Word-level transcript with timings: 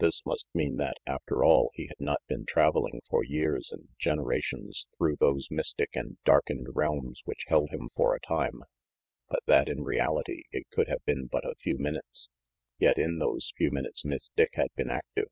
This 0.00 0.26
must 0.26 0.48
mean 0.52 0.78
that, 0.78 0.96
after 1.06 1.44
all, 1.44 1.70
he 1.74 1.86
had 1.86 2.00
not 2.00 2.20
been 2.26 2.44
traveling 2.44 3.02
for 3.08 3.22
years 3.22 3.70
and 3.70 3.90
generations 4.00 4.88
through 4.98 5.10
RANGY 5.20 5.20
PETE 5.20 5.20
369 5.20 5.36
those 5.36 5.56
mystic 5.56 5.90
and 5.94 6.18
darkened 6.24 6.66
realms 6.74 7.22
which 7.24 7.44
held 7.46 7.70
him 7.70 7.88
for 7.94 8.16
a 8.16 8.20
time, 8.20 8.64
but 9.28 9.44
that, 9.46 9.68
in 9.68 9.84
reality, 9.84 10.42
it 10.50 10.68
could 10.70 10.88
have 10.88 11.04
been 11.04 11.26
but 11.26 11.44
a 11.48 11.54
few 11.62 11.78
minutes. 11.78 12.28
Yet 12.80 12.98
in 12.98 13.18
those 13.20 13.52
few 13.56 13.70
minutes 13.70 14.04
Miss 14.04 14.28
Dick 14.34 14.50
had 14.54 14.74
been 14.74 14.90
active. 14.90 15.28